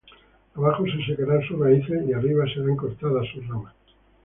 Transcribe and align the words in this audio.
Abajo 0.55 0.83
se 0.87 1.05
secarán 1.05 1.43
sus 1.43 1.59
raíces, 1.59 2.03
Y 2.09 2.11
arriba 2.13 2.43
serán 2.51 2.75
cortadas 2.75 3.27
sus 3.35 3.47
ramas. 3.47 3.75